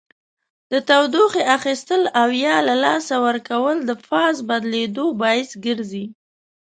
[0.71, 6.05] د تودوخې اخیستل او یا له لاسه ورکول د فاز بدلیدو باعث ګرځي.